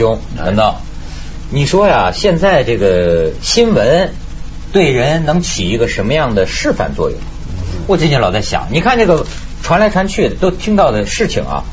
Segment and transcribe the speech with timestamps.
[0.00, 0.80] 兄，难道
[1.50, 2.10] 你说呀？
[2.10, 4.14] 现在这个新闻
[4.72, 7.18] 对人能起一个什么样的示范作用？
[7.86, 9.26] 我最近老在想，你看这个
[9.62, 11.64] 传来传去的，都听到的事情啊，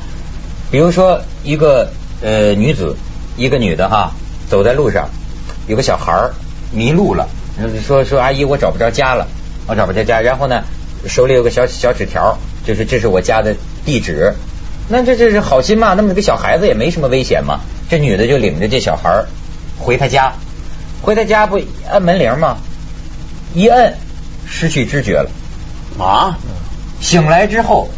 [0.70, 1.90] 比如说一个
[2.20, 2.96] 呃女子，
[3.38, 4.12] 一个女的哈，
[4.50, 5.08] 走在路上，
[5.66, 6.28] 有个小孩
[6.70, 7.26] 迷路了，
[7.86, 9.26] 说说阿姨，我找不着家了，
[9.66, 10.64] 我找不着家，然后呢，
[11.06, 14.34] 手里有个小小纸条，就是这是我家的地址。
[14.90, 15.94] 那这这是好心嘛？
[15.94, 17.60] 那么这个小孩子也没什么危险嘛？
[17.90, 19.24] 这女的就领着这小孩
[19.78, 20.32] 回他家，
[21.02, 22.56] 回他家不按门铃吗？
[23.54, 23.94] 一摁，
[24.46, 25.30] 失去知觉了
[25.98, 26.38] 啊！
[27.00, 27.88] 醒来之后，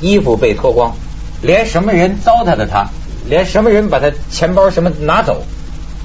[0.00, 0.96] 衣服被脱光，
[1.42, 2.86] 连什么人糟蹋的他，
[3.26, 5.44] 连什么人把他钱包什么拿走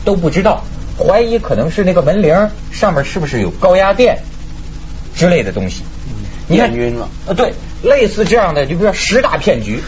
[0.04, 0.64] 都不知道，
[0.98, 4.18] 怀疑可能是那个门铃上面是不是有高压电
[5.16, 5.84] 之类的东西？
[6.48, 7.34] 你看晕了啊？
[7.34, 9.80] 对，类似这样的，就比如说十大骗局。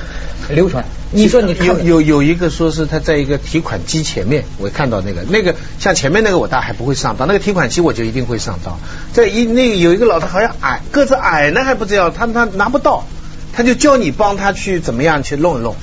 [0.50, 8.78] 流传，你说你有有有一个说是他在一个提款机前面，我看到那个那个像前面那个我大还不会上当，那个提款机我就一定会上当。
[9.14, 13.06] 在一那个有一个老头好像矮个子矮呢还不知道，他他拿不到，
[13.54, 15.76] 他就叫你帮他去怎么样去弄一弄，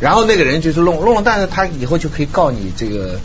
[0.00, 3.18] 然后那个人就是弄弄了，但是他以后就可以告你这个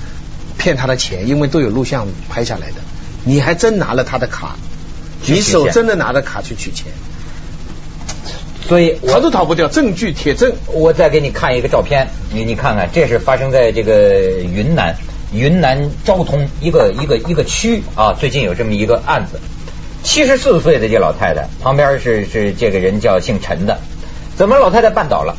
[0.58, 2.76] 骗他的钱，因为都有录像拍下来的，
[3.26, 4.56] 你还真拿了他的卡，
[5.26, 6.88] 你手真的拿着卡去取钱。
[8.70, 10.54] 所以逃都逃不掉，证据铁证。
[10.68, 14.96] 我再给你看一个照片，你你看看，这是发生在这个云南
[15.34, 19.40] 云南昭通一个一个一个区啊，最近有这么一个案子，
[20.04, 23.80] 七十四岁的这老太太，旁边是是这个人叫姓陈的，
[24.38, 25.36] 怎么老太太绊倒了，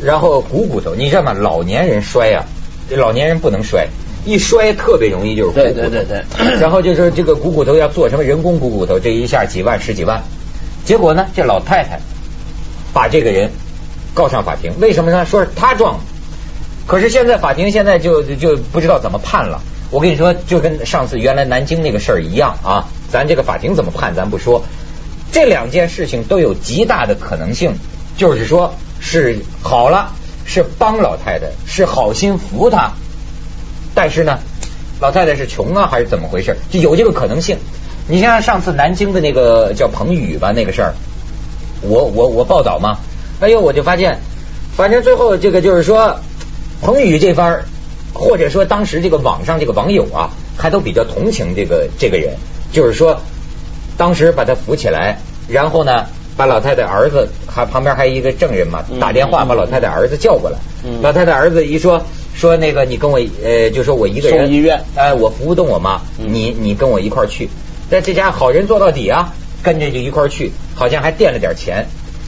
[0.00, 1.32] 然后股骨头，你知道吗？
[1.32, 2.44] 老年人摔呀，
[2.88, 3.88] 这老年人不能摔，
[4.24, 6.22] 一摔特别容易就是对对对对，
[6.62, 10.22] 然后就说这个股骨头要做什么人工股骨头，这一下几万十几万，
[10.84, 11.98] 结果呢，这老太太。
[12.92, 13.50] 把这个人
[14.14, 15.24] 告上法庭，为什么呢？
[15.24, 16.00] 说是他撞，
[16.86, 19.60] 可是现在法庭现在就就不知道怎么判了。
[19.90, 24.64] 我跟你说，就跟上次原来南京那个事儿一样啊，咱这个法庭怎么判咱不说，
[25.30, 27.74] 这两件事情都有极大的可能性，
[28.16, 30.12] 就是说是好了，
[30.44, 32.92] 是帮老太太，是好心扶她，
[33.94, 34.38] 但是呢，
[35.00, 36.56] 老太太是穷啊，还是怎么回事？
[36.70, 37.58] 就有这个可能性。
[38.08, 40.94] 你像上次南京的那个叫彭宇吧，那个事儿。
[41.82, 42.98] 我我我报道嘛，
[43.40, 44.18] 哎呦，我就发现，
[44.76, 46.16] 反正最后这个就是说，
[46.80, 47.64] 彭宇这番
[48.14, 52.34] 或者说当时这个网上这个网友啊，还都比较同情这个这个人，
[52.72, 53.20] 就是说，
[53.96, 56.06] 当时把他扶起来，然后呢，
[56.36, 60.58] 把老太太儿子还旁边还有一个证人嘛，打电话把老太太儿子叫过来，
[61.02, 62.02] 老太太儿子一说
[62.34, 67.48] 说那个你跟我呃，就说我一个人送医院，哎，我扶不动我妈，你你跟我一块儿去，
[67.90, 69.32] 但这家好人做到底啊。
[69.62, 71.86] 跟着就一块去，好像还垫了点钱，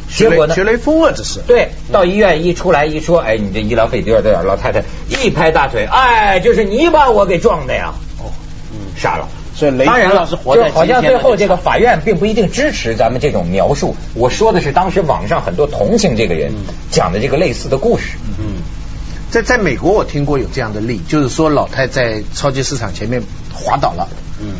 [0.08, 0.54] 结果呢？
[0.54, 1.40] 学雷锋啊，这是。
[1.46, 4.42] 对，到医院一出来一说，哎，你这医疗费多少多少？
[4.42, 7.92] 老太太一拍大腿，哎，就是你把我给撞的呀！
[8.18, 8.30] 哦，
[8.72, 9.28] 嗯，傻了。
[9.56, 13.94] 所以雷当然了，就好像最后这个法院并不一定支持咱们这种描述。
[14.14, 16.52] 我说的是当时网上很多同情这个人
[16.90, 18.16] 讲的这个类似的故事。
[18.36, 18.62] 嗯，
[19.30, 23.22] 在在美国我听过有这样的例，就是说老太在超级市场前面
[23.52, 24.08] 滑倒了。
[24.40, 24.54] 嗯。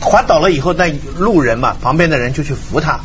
[0.00, 3.00] 滑倒了以后，那路人嘛，旁边的人就去扶他。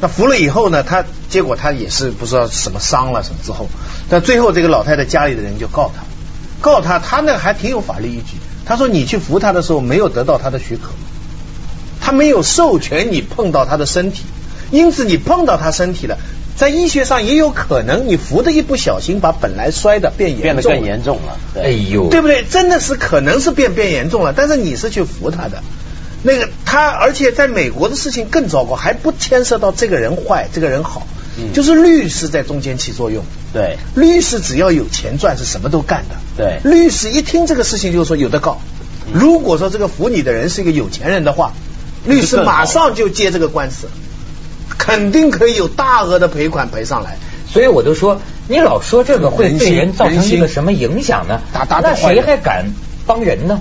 [0.00, 3.68] 那扶了以后呢，他结果他也是不知道什么伤了什么之后，
[4.08, 6.04] 但最后这个老太太家里的人就告他，
[6.60, 8.36] 告他，他那还挺有法律依据。
[8.64, 10.92] 他说你去扶他的时候没有得到他的许可，
[12.00, 14.22] 他没有授权你碰到他的身体，
[14.70, 16.16] 因此你碰到他身体了，
[16.56, 21.36] 在医学上也有可能你扶的一不小心把本来摔的变严变得更严重了。
[21.60, 22.44] 哎呦，对不对？
[22.44, 25.60] 真的是可能是变变严重了，但是你是去扶他的。
[26.22, 31.06] 那个他，而且在美国的事情更糟糕，还不牵涉到这个人坏，这个人好，
[31.52, 33.24] 就是律师在中间起作用。
[33.52, 36.16] 对，律师只要有钱赚，是什么都干的。
[36.36, 38.60] 对，律师一听这个事情，就说有的告。
[39.12, 41.52] 如果说这个扶你的人是一个有钱人的话，
[42.06, 43.88] 律师马上就接这个官司，
[44.78, 47.18] 肯定可以有大额的赔款赔上来。
[47.52, 51.42] 所以我都说，你老说这个会对人造成一个什么影响呢？
[51.52, 52.72] 打打那谁还敢
[53.06, 53.60] 帮人呢？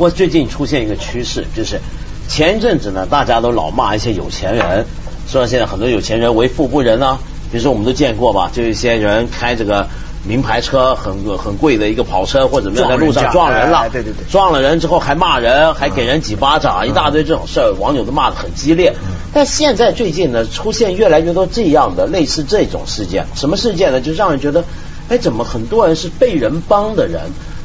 [0.00, 1.78] 不过最近出现一个趋势，就是
[2.26, 4.86] 前一阵子呢，大家都老骂一些有钱人，
[5.28, 7.18] 说现在很多有钱人为富不仁啊。
[7.52, 9.86] 比如说我们都见过吧，就一些人开这个
[10.26, 18.94] 名牌车，很很贵的一个跑车或者怎么样，在路上撞人了，对对对，撞了人之后还骂人，还给人几巴掌，一大堆这种事儿，网友都骂的很激烈。
[19.34, 24.00] 但现在最近呢，出现越来越多这样的类似这种事件，什么事件呢？
[24.00, 24.64] 就让人觉得，
[25.10, 27.20] 哎，怎么很多人是被人帮的人？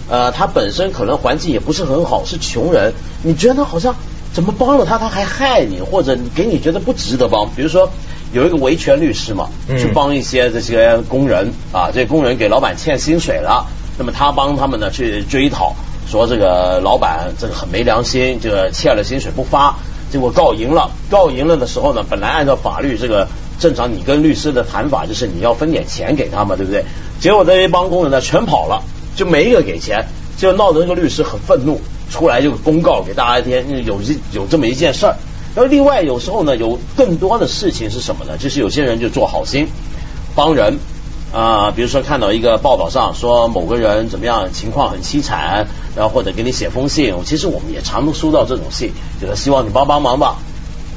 [0.10, 2.94] 呃，他本身可能环境也不是很好，是穷人。
[3.24, 3.96] 你觉得好像
[4.34, 7.50] 怎么帮了他，他还害你，或者给你觉得不值得帮？
[7.56, 7.90] 比如说
[8.34, 13.66] 有一个维权律师嘛，去帮一些这些工人啊，这工人给老板欠薪水了，
[13.98, 15.74] 那么他帮他们呢去追讨，
[16.08, 19.76] 说这个老板这个很没良心，这个欠了薪水不发，
[20.12, 20.92] 结果告赢了。
[21.10, 23.28] 告赢了的时候呢，本来按照法律这个
[23.60, 26.84] 正常，你跟律师的谈法就是你要分点钱给他嘛，对不对？
[27.20, 28.84] 结果这一帮工人呢全跑了，
[29.16, 30.06] 就没一个给钱，
[30.38, 31.80] 就闹得那个律师很愤怒，
[32.12, 34.02] 出来就公告给大家听，有
[34.32, 35.16] 有这么一件事儿。
[35.56, 38.38] 然后另外有时候呢，有更多的事情是什么呢？
[38.38, 39.68] 就是有些人就做好心
[40.36, 40.80] 帮人
[41.34, 45.66] 啊，比如说看到一个报道上说某个人怎么样，情况很凄惨，
[45.96, 48.92] 然后或者给你写封信，其实我们也常收到这种信，
[49.22, 50.36] 就是希望你帮帮忙吧。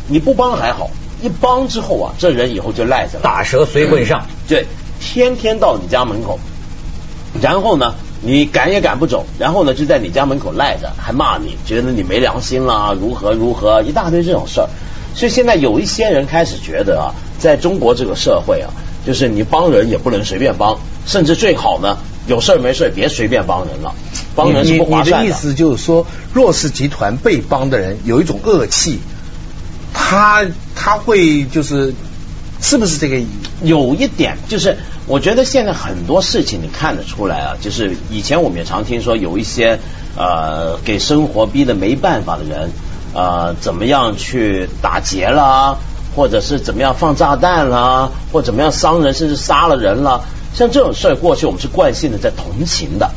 [0.08, 0.90] 你不帮还好，
[1.22, 4.66] 一帮之后啊，这人以后就赖着了，打蛇随棍上，对，
[5.00, 6.40] 天天到你家门口，
[7.40, 7.94] 然后呢？
[8.20, 14.68] 你赶也赶不走，然后呢就在你家门口赖着，还骂你，觉得你没良心啦，如何如何，一大堆这种事儿。
[15.14, 18.70] 所以现在有一些人开始觉得啊，在中国这个社会啊，
[19.06, 23.94] 就是你帮人也不能随便帮，甚至最好呢，有事没事别随便帮人了，
[24.34, 25.22] 帮人是不划算的。
[25.22, 28.98] 你的意思就是说，弱势集团被帮的人有一种恶气，
[29.94, 30.44] 他
[30.74, 31.94] 他会就是
[32.60, 33.20] 是不是这个？
[33.62, 34.76] 有一点就是。
[35.10, 39.78] 我觉得现在很多事情你看得出来啊，就是以前我们也常听说有一些
[40.18, 42.70] 呃给生活逼得没办法的人
[43.14, 45.78] 啊，怎么样去打劫啦，
[46.14, 53.10] 或者是怎么样放炸弹啦，或怎么样伤人甚至杀了人了，像这种事儿过去我们是惯性的在同情的。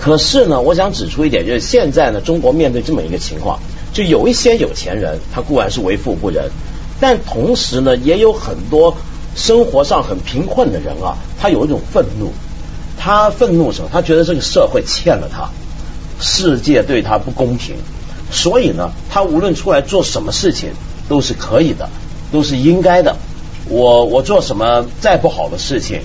[0.00, 3.60] 可是呢，我想指出一点，就是现在呢，中国面对这么一个情况，
[3.92, 6.50] 就有一些有钱人他固然是为富不仁，
[7.00, 8.96] 但同时呢，也有很多。
[9.36, 12.32] 生活上很贫困的人啊，他有一种愤怒，
[12.98, 13.88] 他愤怒什么？
[13.92, 15.48] 他觉得这个社会欠了他，
[16.18, 17.76] 世界对他不公平，
[18.32, 20.70] 所以呢，他无论出来做什么事情
[21.08, 21.88] 都是可以的，
[22.32, 23.14] 都是应该的。
[23.68, 26.00] 我我做什么再不好的事情，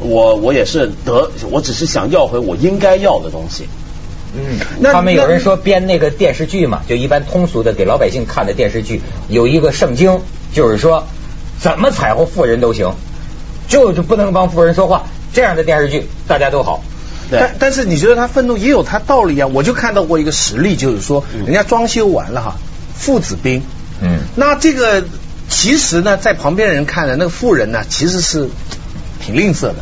[0.00, 3.66] 我我也是得，我只是想要回我应该要的东西。
[4.36, 4.58] 嗯，
[4.92, 10.20] 他们有人说编那个电视剧嘛，就一般通俗的给老百姓看的电视剧，有一个圣经，
[10.52, 11.06] 就是说。
[11.56, 12.94] 怎么踩乎富人都行，
[13.68, 15.04] 就是不能帮富人说话。
[15.32, 16.82] 这样的电视剧大家都好。
[17.30, 19.46] 但但是你觉得他愤怒也有他道理啊？
[19.46, 22.56] 我就看到过一个实例，就是说人家装修完了哈，
[22.94, 23.62] 父子兵。
[24.02, 24.18] 嗯。
[24.34, 25.04] 那这个
[25.48, 28.50] 其实呢，在旁边人看的那个富人呢，其实是
[29.24, 29.76] 挺吝啬的，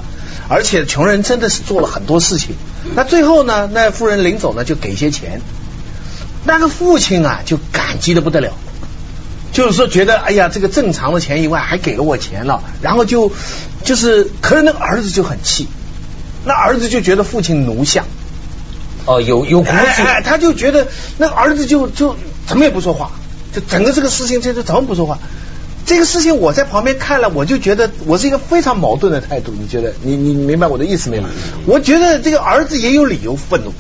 [0.49, 2.55] 而且穷人真的是做了很多事情。
[2.95, 5.41] 那最后呢，那夫人临走呢，就给些钱。
[6.45, 8.53] 那个父亲啊，就感激的不得了。
[9.53, 13.31] 就是说，觉得哎呀，这个正常的钱以外还给了我钱了，然后就
[13.85, 15.69] 就是，可是那个儿子就很气，
[16.45, 18.07] 那儿子就觉得父亲奴相，
[19.05, 20.89] 哦，有有骨气，他就觉得
[21.19, 22.17] 那儿子就就
[22.47, 23.13] 怎么也不说话，
[23.55, 25.19] 就整个这个事情这就怎么不说话？
[25.85, 29.53] 这个事情我在旁边看了，我就觉得我是一个非常矛盾的态度。
[29.59, 31.23] 你觉得你你明白我的意思没有？
[31.67, 33.73] 我觉得这个儿子也有理由愤怒。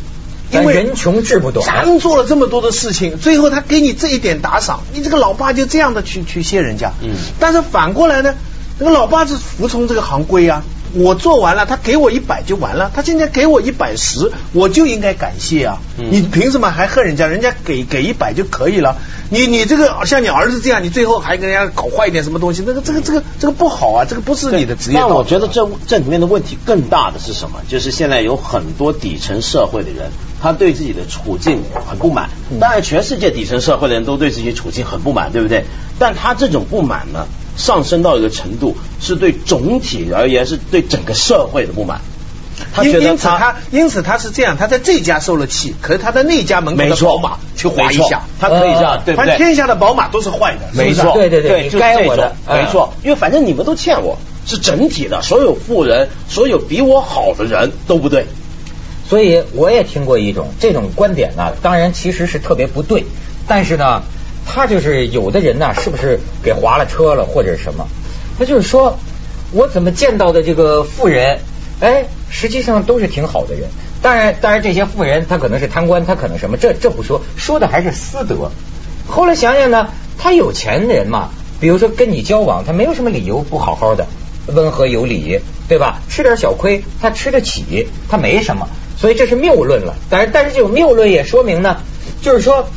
[0.51, 6.93] 因为人穷志不短，咱做了这么多的事情，最后他给你这一点打赏，你这个老爸就这样的去去谢人家。
[7.01, 7.15] 嗯。
[7.41, 8.35] 但是反过来呢，
[8.79, 10.63] 这个老爸是服从这个行规啊，
[10.94, 15.79] 我做完了，他给我一百就完了，他今天给我一百十，我就应该感谢啊。
[15.99, 16.08] 嗯。
[16.11, 17.27] 你凭什么还恨人家？
[17.27, 18.96] 人家给给一百就可以了。
[19.31, 24.99] 你你这个像你儿子这样，你最后还跟人家搞坏一点什么东西，那个这个这个这个不好啊，这个不是你的职业。
[24.99, 27.61] 但我觉得这这里面的问题更大的是什么？
[27.69, 30.11] 就是现在有很多底层社会的人。
[30.43, 35.65] 他对自己的处境很不满，当然全世界底层社会的人都对自己处境很不满，对不对？
[36.01, 42.01] 但他这种不满呢，上升到一个程度，是对总体而言是对整个社会的不满。
[42.75, 49.37] 他觉得因此他因此他是这样，他在这家受了气，可是他在那家门口的宝马去划一下，他可以这样，对不对？
[49.37, 54.17] 天下的宝马都是坏的，没错，对对对，该我的，没错，因为反正你们都欠我，
[54.47, 58.27] 是整体的，所有富人，所有比我好的人都不对。
[59.09, 63.05] 所以我也听过一种这种观点呢，当然其实是特别不对，
[63.49, 64.03] 但是呢，
[64.46, 67.87] 他就是有的人呢，是不是给划了车了或者什么？
[68.39, 68.99] 他就是说
[69.53, 71.39] 我怎么见到的这个富人，
[71.81, 73.69] 哎，实际上都是挺好的人。
[74.01, 78.51] 当然，当然这些富人他可能是贪官，他可能什么，这这不说，说的还是私德。
[79.06, 81.31] 后来想想呢，他有钱的人嘛，
[81.61, 84.06] 比如说跟你交往，他没有什么理由不好好的，
[84.46, 86.01] 温和有礼，对吧？
[86.08, 88.69] 吃点小亏他吃得起，他没什么。
[88.99, 91.79] 所以这是谬论了，但是但是这种谬论也说明呢，
[92.22, 92.69] 就是说，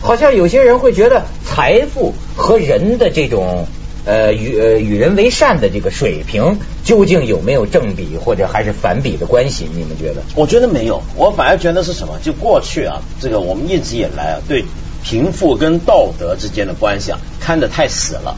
[0.00, 3.66] 好像有些人会觉得财富和人的这种
[4.04, 9.68] 呃与呃与人为善的这个水平究竟有没有正比或者还是反比的关系？
[9.72, 10.22] 你们觉得？
[10.34, 12.18] 我觉得没有，我反而觉得是什么？
[12.22, 14.64] 就过去啊，这个我们一直以来啊，对
[15.04, 18.36] 贫富跟道德之间的关系啊，看得太死了。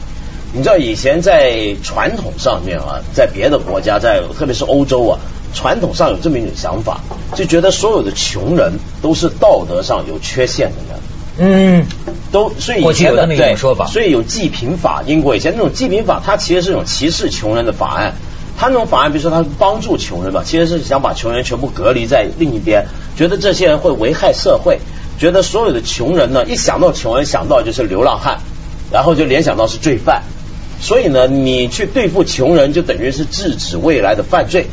[0.55, 5.19] 你知道以前在传统上面啊，在别的国家，在特别是欧洲啊。
[5.55, 7.01] 传统上有这么一种想法，
[7.35, 10.99] 就觉得所有的穷人都是道德上有缺陷的人。
[11.37, 11.85] 嗯，
[12.31, 15.03] 都所以以前的对种说法所以有济贫法。
[15.05, 18.13] 英国以前那种济贫法，它其实是一种歧视穷人的法案。
[18.55, 22.85] 它那种法案，比如说它帮助穷人吧，其实是想把穷人全部隔离在另一边，
[23.17, 24.77] 觉得这些人会危害社会，
[25.17, 28.37] 觉得所有的穷人呢，一想到穷人想到就是流浪汉，
[28.91, 30.21] 然后就联想到是罪犯。
[30.79, 34.67] 所以呢，你去对付穷人，就等于是制止未来的犯罪。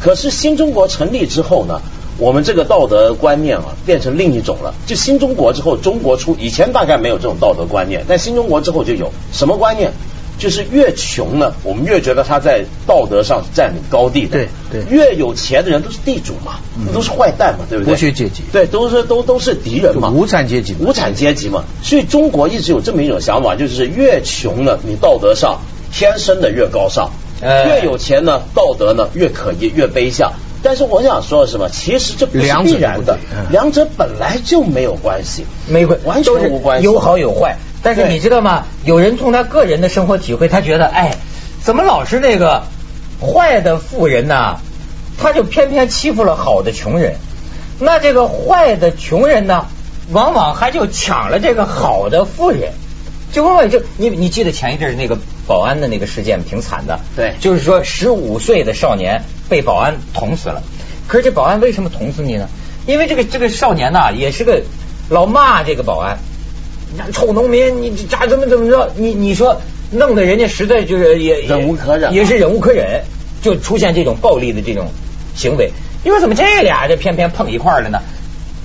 [0.00, 1.82] 可是新中国成立之后呢，
[2.18, 4.74] 我们这个道德观念啊，变成另一种了。
[4.86, 9.92] 就新中国之后，中国出以前大概没有这种道德观念，但新中国之后就有什么观念？
[10.38, 14.32] 就是越穷呢，我们越觉得他在道德上是占领高地的。
[14.32, 16.56] 对对越有钱的人都是地主嘛，
[16.92, 17.94] 都是坏蛋嘛，对不对？
[17.94, 21.64] 剥削阶级对，都是都都是敌人嘛，无产阶级无产阶级嘛。
[21.82, 27.08] 所以中国一直有这么一种想法，就是越穷呢，你道德上天生的越高尚；
[27.40, 30.32] 哎越有钱呢，道德呢越可疑、越卑下。
[30.62, 31.68] 但是我想说的是什么？
[31.68, 33.18] 其实这不是必然的
[33.50, 37.56] 两者本来就没有关系，没关完全无关系，有好有坏。
[37.82, 38.64] 但是你知道吗？
[38.84, 41.16] 有人从他个人的生活体会，他觉得，哎，
[41.62, 42.64] 怎么老是那个
[43.20, 44.58] 坏的富人呢，
[45.18, 47.16] 他就偏偏欺负了好的穷人。
[47.78, 49.66] 那这个坏的穷人呢，
[50.10, 52.72] 往往还就抢了这个好的富人。
[53.32, 60.62] 就往往就你你记得前一阵儿那个保安的那个事件挺惨的，对就是说十五岁的少年被保安捅死了。
[61.06, 62.48] 可是这保安为什么捅死你呢？
[62.86, 64.62] 因为这个这个少年呐，也是个
[65.08, 66.18] 老骂这个保安，
[66.96, 68.92] 那臭农民，你这咋怎么怎么着？
[68.96, 69.60] 你你说
[69.90, 73.02] 弄得人家实在就是也也忍无可忍啊也是忍无可忍，
[73.42, 74.88] 就出现这种暴力的这种
[75.34, 75.70] 行为。
[76.04, 78.00] 你说怎么这俩这偏偏碰一块儿了呢？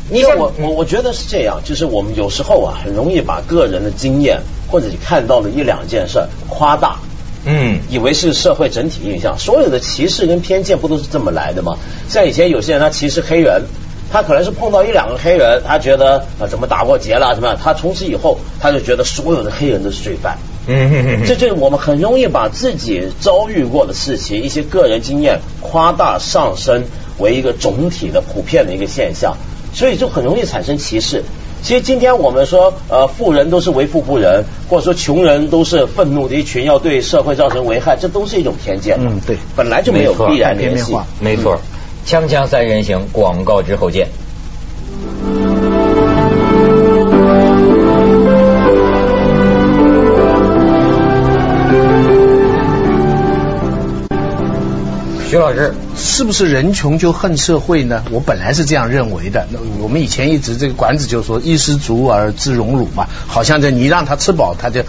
[0.09, 6.95] 你我我我觉得是这样，就是我们有时候啊，很容易把个人的经验或者你看到的一两件事夸大，
[7.45, 9.37] 嗯以为是社会整体印象。
[9.37, 11.77] 所有的歧视跟偏见不都是这么来的吗？
[12.07, 13.63] 像以前有些人他歧视黑人，
[14.11, 20.37] 他可能是碰到一两个黑人，他觉得啊怎么打过劫了什么样，他从此以后他就觉得所有的黑人都是罪犯。
[20.67, 26.83] 嗯这就是我们很容易把自己遭遇过的事情、一些个人经验夸大上升
[27.17, 29.35] 为一个总体的普遍的一个现象，
[29.73, 31.23] 所以就很容易产生歧视。
[31.63, 38.97] 其实今天我们说，呃，富人都是为富不仁，或者说穷人都是愤怒的一群，要对社会造成危害，这都是一种偏见。
[38.99, 40.95] 嗯对本来就没有必然联系。
[41.19, 41.61] 没错，
[42.07, 44.07] 锵锵三人行，广告之后见。
[55.31, 58.03] 徐老师，是不是人穷就恨社会呢？
[58.11, 59.47] 我本来是这样认为的。
[59.49, 64.83] 那我们以前一直这个管子就说“衣食足而知荣辱”嘛，好像这你让他吃饱，他就。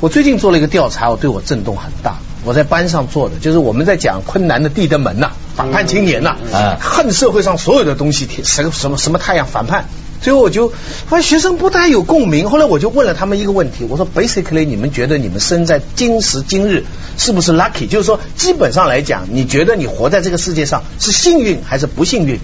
[0.00, 2.18] 我最近做了一个调查，我对我震动很大。
[2.44, 9.86] 我在班上做的，就是我们在讲困难的地德门呐、反叛青年呐、嗯恨社会上所有的东西，什么什么什么太阳反叛。
[10.20, 10.72] 最后我就
[11.08, 12.50] 发现学生不太有共鸣。
[12.50, 16.84] 后来我就问了他们一个问题，我说：“Basically，你们觉得你们生在今时今日
[17.16, 17.88] 是不是 lucky？
[17.88, 22.38] 就是说，基本上来讲，你觉得你活在这个世界上是幸运还是不幸运？”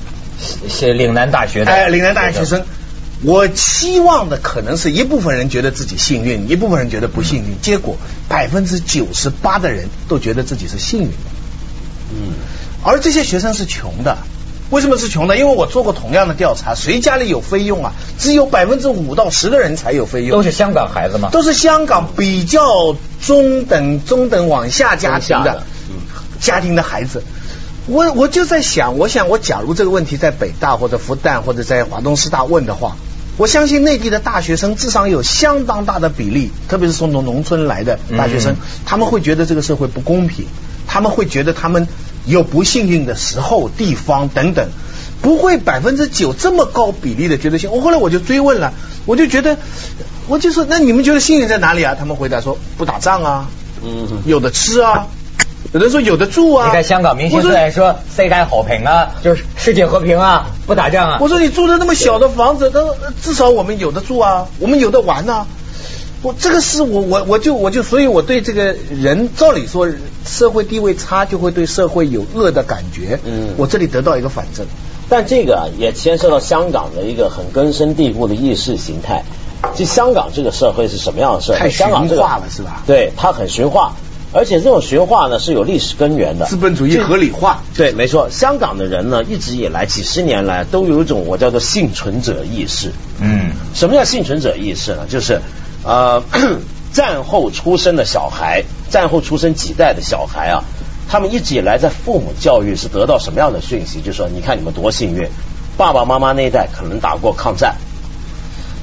[0.69, 2.65] 是岭南大学的，哎，岭南大学学生，
[3.23, 7.61] 我期望的可能是一部分人觉得自己幸运，一部分人觉得不幸运。
[7.61, 7.97] 结果
[8.29, 11.15] 百分之九十八的人都觉得自己是幸运的，
[12.13, 12.33] 嗯，
[12.85, 14.19] 而这些学生是穷的。
[14.71, 15.37] 为什么是穷呢？
[15.37, 17.93] 因为我做过同样的调查，谁家里有费用啊？
[18.19, 21.29] 只有百分之五到十的人才有费用，都是香港孩子吗？
[21.31, 25.63] 都是香港比较中等、中等往下家庭的
[26.41, 27.23] 家庭的孩子。
[27.87, 32.97] 我我就在想，我想我假如这个问题在北大或者复旦或者在华东师大问的话，
[33.37, 38.57] 我相信内地的大学生至少有相当大的比例，特别是从农农村来的大学生，嗯
[38.87, 40.47] 他们会觉得这个社会不公平，
[40.87, 41.87] 他们会觉得他们
[42.27, 44.69] 有不幸运的时候、地方等等。
[45.23, 47.73] 不会百分之九这么高比例的绝对性。
[47.73, 48.75] 我后来我就追问了，
[49.07, 49.57] 我就觉得，
[50.29, 51.97] 我就说，那你们觉得幸运在哪里啊？
[51.99, 53.49] 他们回答说不打仗啊，
[53.83, 55.07] 嗯有的吃啊，
[55.73, 56.67] 有的说有的住啊。
[56.67, 61.19] 你看香港明星我说虽然说世界和平啊，就是世界和平啊，不打仗啊。
[61.23, 65.47] 我说你住的那么小的房子，那至少我们有的住啊，我们有的玩啊。
[66.25, 69.87] 我这个是我我我就我就所以我对这个人，照理说
[70.25, 73.21] 社会地位差就会对社会有恶的感觉。
[73.27, 74.67] 嗯我这里得到一个反证。
[75.11, 79.23] 但这个啊也牵涉到香港的一个很根深蒂固的意识形态。
[79.77, 81.59] 就香港这个社会是什么样的社会？
[81.59, 83.95] 太香港这个化了是吧对，它很驯化，
[84.33, 86.47] 而且这种驯化呢是有历史根源的。
[86.47, 87.63] 资本主义合理化。
[87.75, 92.93] 对，没错，香港的人呢一直以来几十年来都有一种我叫做幸存者意识。
[93.21, 95.07] 嗯，什么叫幸存者意识呢？
[95.09, 95.41] 就是
[95.85, 96.23] 呃，
[96.93, 100.65] 战后出生的小孩，战后出生几代的小孩啊，
[101.09, 104.01] 他们一直以来在父母教育是得到什么样的讯息？
[104.01, 105.29] 就说你看你们多幸运，
[105.77, 107.77] 爸爸妈妈那一代可能打过抗战，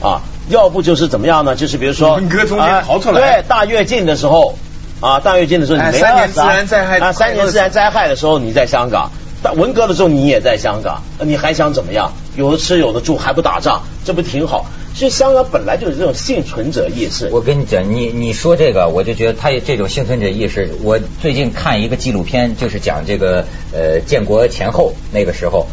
[0.02, 1.56] 啊，要不就是怎么样呢？
[1.56, 4.56] 就是比如说文革中间逃出来对，大跃进的时候
[5.00, 9.12] 啊，大跃进的时候你没哎三年饿死啊自然灾害啊，三年自然灾害的时候你在香港，
[9.44, 12.14] 但文革的时候你也在香港，你还想怎么样？
[12.36, 14.66] 有的吃有的住还不打仗，这不挺好？
[14.94, 17.30] 所以香港本来就是这种幸存者意识。
[17.32, 20.76] 我跟你讲，你你说这个，我就觉得他这种幸存者意识。
[20.84, 25.68] 我最近看一个纪录片，就是讲这个呃建国前后那个时候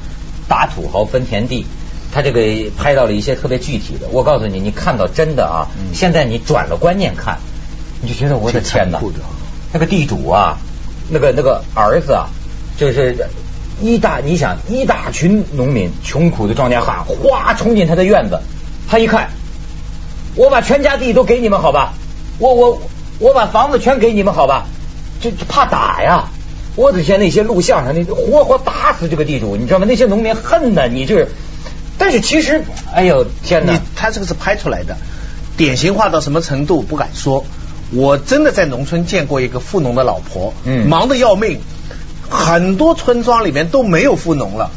[0.48, 1.66] 打土豪分田地，
[2.12, 4.08] 他这个拍到了一些特别具体的。
[4.12, 7.38] 我告诉你，你看到真的啊，现在你转了观念看，
[8.00, 9.00] 你就觉得我的天哪
[9.72, 10.58] 那个地主啊，
[11.10, 12.28] 那个那个儿子啊，
[12.78, 13.16] 就是
[13.80, 18.40] 一大你想一大群农民穷苦的庄稼汉，哗冲进他的院子，
[18.88, 19.30] 他一看，
[20.34, 21.94] 我把全家地都给你们好吧，
[22.38, 22.82] 我我
[23.18, 24.66] 我把房子全给你们好吧，
[25.20, 26.28] 就就怕打呀。
[26.76, 29.86] 我之前那些录像上那活活打死这个地主，你知道吗？
[29.88, 31.26] 那些农民恨呐，你这，
[31.98, 32.62] 但是其实，
[32.94, 33.80] 哎呦天哪！
[33.96, 34.96] 他这个是拍出来的，
[35.56, 37.44] 典型化到什么程度不敢说。
[37.90, 41.58] 我真的在农村见过一个富农的老婆，嗯忙得要命，
[42.28, 44.70] 很多村庄里面都没有富农了。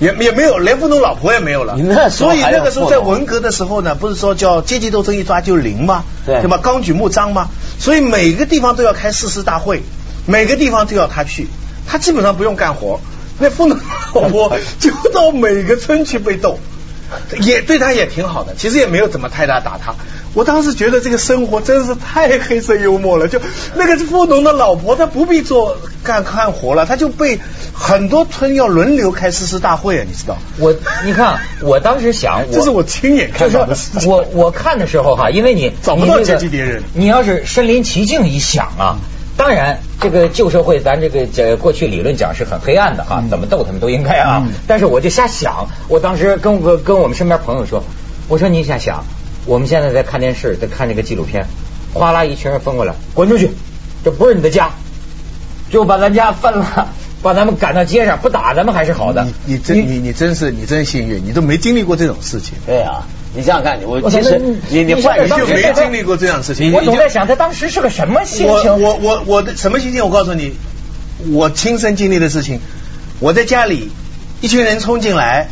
[0.00, 1.76] 也也没有，连富农老婆也没有了。
[2.08, 6.04] 所以那个时候在文革的时候呢，不是说叫阶级斗争一抓就零吗？
[6.24, 6.60] 对对吧？
[6.62, 7.48] 纲举目张吗？
[7.80, 9.82] 所以每个地方都要开誓师大会，
[10.24, 11.48] 每个地方都要他去，
[11.88, 13.00] 他基本上不用干活。
[13.40, 13.76] 那富农
[14.14, 16.60] 老婆就到每个村去被斗。
[17.40, 19.94] 也对他也挺好的，其实也没有怎么太大打他。
[20.34, 23.40] 我当时觉得这个生活真是太黑色幽默了，就
[23.74, 27.40] 那个富农的老婆，她不必做干干活了，她就被
[27.72, 30.36] 很多村要轮流开誓师大会啊，你知道？
[30.58, 34.08] 我你看，我当时想， 这是我亲眼看到的事情。
[34.08, 38.98] 我我看的时候哈，因为你找不到阶级敌人你要是身临其境一想啊，
[39.38, 44.42] 当然这个旧社会咱这个这过去理论讲是很黑暗的哈，怎么斗他们都应该啊。
[44.44, 47.84] 嗯但是我就瞎想，我当时跟我跟我们身边朋友说，
[48.28, 49.04] 我说你瞎想，
[49.46, 51.46] 我们现在在看电视，在看这个纪录片，
[51.94, 53.50] 哗啦一群人分过来，滚出去，
[54.04, 54.72] 这不是你的家，
[55.70, 56.88] 就把咱家分了。
[57.20, 59.24] 把咱们赶到街上，不打咱们还是好的。
[59.24, 63.02] 你你真你你真是你真幸运，你都没经历过这种事情，对啊，
[63.38, 64.36] 你想想看，我我其实
[64.68, 66.72] 你你换一个你就没经历过这样的事情。
[66.72, 68.82] 我总在想他当时是个什么心情。
[68.82, 70.04] 我我我的什么心情？
[70.04, 70.54] 我告诉你，
[71.30, 72.58] 我亲身经历的事情。
[73.20, 73.90] 我在家里，
[74.40, 75.50] 一群人冲进来，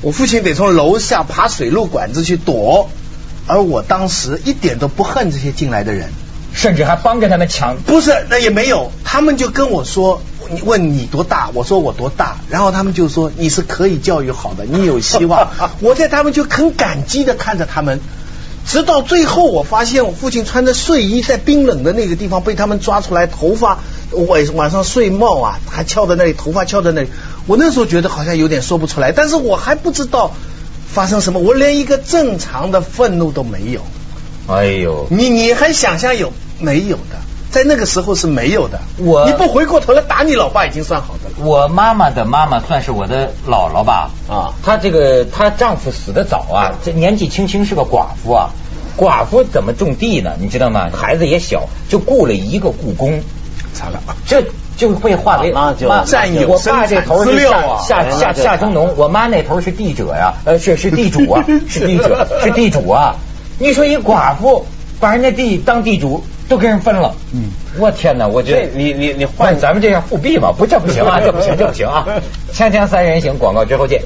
[0.00, 2.88] 我父亲得从楼下爬水路管子去躲，
[3.48, 6.12] 而我当时一点都不恨这些进来的人，
[6.52, 7.78] 甚至还帮着他们抢。
[7.84, 10.33] 不是，那也没有，他们就跟我说，你
[10.64, 15.50] 问你多大，我说我多大，然后他们就说你是可以教育好的，你有希望。
[15.80, 18.00] 我在他们就很感激的看着他们，
[18.66, 23.78] 直到最后我发现我父亲穿着睡衣在冰冷的那个地方被他们抓出来，头发
[24.12, 27.08] 晚晚上睡帽啊还翘在那里，头发翘在那里，
[27.46, 30.34] 我那时候觉得好像有点说不出来，但是我还不知道
[30.86, 33.80] 发生什么，我连一个正常的愤怒都没有。
[34.46, 37.16] 哎呦，你你还想象有没有的？
[37.54, 38.80] 在那个时候是没有的。
[38.98, 41.46] 我你不回过头来打你老爸已经算好的了。
[41.48, 44.10] 我妈妈的妈妈算是我的姥姥吧？
[44.28, 48.50] 啊她这个她丈夫死的早啊，这年纪轻轻是个寡妇啊。
[48.96, 50.32] 寡妇怎么种地呢？
[50.40, 50.88] 你知道吗？
[50.92, 53.22] 孩子也小，就雇了一个雇工，
[53.72, 54.42] 惨了，这
[54.76, 63.14] 就会化为啊那就妈占有我爸这头是下下下下中农，我妈那头是地者呀，呃是是地主啊，是地者是地主啊。
[63.58, 64.66] 你说一寡妇
[65.00, 68.26] 把人家地当地主都跟人分了，嗯，我天哪！
[68.28, 72.06] 我觉得你你你换换咱们这样复辟吧，不这不行啊，这不行，这不行啊！
[72.52, 74.02] 锵锵三人行，广告之后见。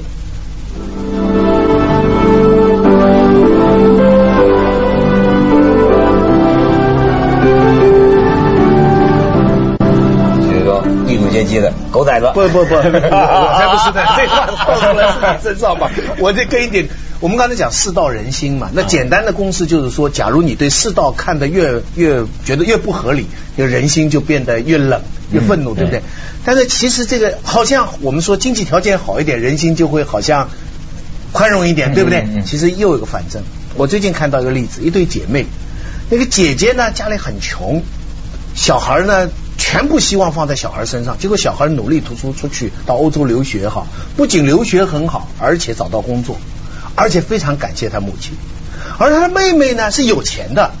[11.39, 15.89] 阶级的狗崽子，不不不，我才不是的，这话放出来是你身上吧？
[16.19, 16.87] 我这跟一点，
[17.21, 26.01] 我们刚才讲世道人心嘛，那简单的公式就是说，假如你对世道看得越越觉得越不合理，就人心就变得越冷越愤怒，对不对？
[26.43, 30.49] 但是其实这个好像我们说经济条件好一点，人心就会好像
[31.31, 32.27] 宽容一点，对不对？
[32.45, 33.43] 其实又有一个反证。
[33.75, 35.45] 我最近看到一个例子，一对姐妹，
[36.09, 37.81] 那个姐姐呢家里很穷，
[38.55, 46.39] 小孩呢全部希望放在小孩身上，结果小孩努力读书出去到欧洲留学哈，不仅留学很好，而且找到工作，
[46.95, 48.31] 而且非常感谢他母亲。
[48.97, 50.71] 而他的妹妹呢是有钱的，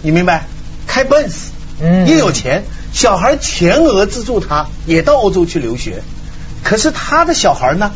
[0.00, 0.46] 你明白？
[0.86, 6.02] 开奔驰，嗯也有钱，小孩全额资助他，也到欧洲去留学。
[6.64, 7.92] 可是他的小孩呢，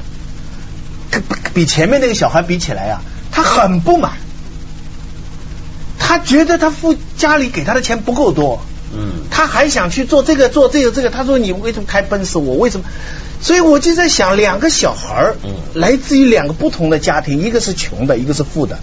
[1.11, 1.22] 跟
[1.55, 3.01] 比前面那个小孩比起来啊，
[3.33, 4.12] 他很不满。
[5.99, 8.61] 他觉得他父家里给他的钱不够多，
[8.94, 11.11] 嗯，他还想去做这个做这个这个。
[11.11, 12.38] 他说你为什么开奔驰？
[12.38, 12.87] 我为什么？
[13.40, 18.79] 所以我就在想，两个小孩儿，嗯，来自于两个不同的家庭，一个是穷的，一个是富的。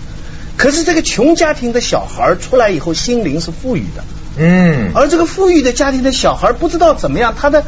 [0.56, 4.04] 可是这个穷家庭的小孩出来以后，心灵是富裕的，
[4.38, 7.66] 嗯，而这个富裕的家庭的小孩不知道怎么样，他的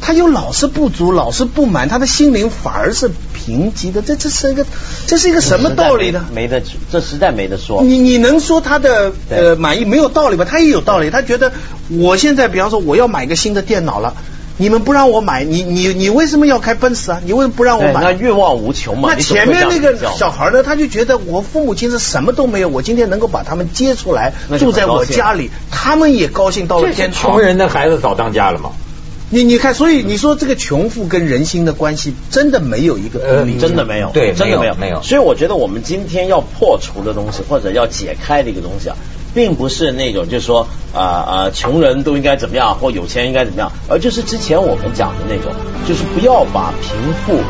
[0.00, 3.10] 他又老是不足，老是不满，他的心灵反而是
[3.44, 4.02] 贫瘠的。
[4.02, 4.66] 这这是一个
[5.06, 6.26] 这是一个什么道理呢？
[6.34, 7.82] 没得，这实在没得说。
[7.82, 10.44] 你你能说他的呃满意没有道理吧？
[10.44, 11.10] 他也有道理。
[11.10, 11.52] 他觉得
[11.88, 14.14] 我现在比方说我要买个新的电脑了。
[14.56, 17.18] 你们不让我买，你你你为什么要开奔驰啊？
[17.24, 18.02] 你为什么不让我买？
[18.02, 19.08] 那欲望无穷嘛。
[19.10, 20.62] 那前面那个小孩呢？
[20.62, 27.30] 他就觉得我父母亲是什么都没有，我今天能够把他们接出来住在我家里，他们也高兴到了天堂。
[27.32, 28.72] 穷人的孩子早当家了吗？
[29.32, 35.00] 你你看，所以你说这个穷富跟人心的关系真的没有一个呃，真的没有，对，真的没有没有。
[35.02, 38.96] 所以我觉得我们今天要破除的东西，或者要解开的一个东西啊。
[39.34, 45.52] 并不是那种，就是说，啊啊，穷人都应该怎么样，或有钱应该怎么样，而就是之前我们讲的那种，
[45.86, 46.92] 就是不要把贫
[47.24, 47.40] 富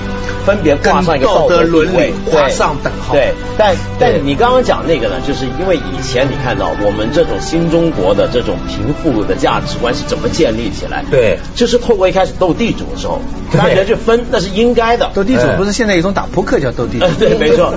[0.45, 3.15] 分别挂上一个道德伦理画上等号。
[3.15, 11.05] 对，但但你刚刚讲那个呢，就是因为以前你看到我们这种新中国的这种贫富的价值观是怎么建立起来？
[11.11, 13.21] 对，就是透过一开始斗地主的时候，
[13.57, 15.11] 大家去分，那是应该的。
[15.15, 17.07] 斗地主不是现在一种打扑克叫斗地主？
[17.19, 17.73] 对，没错。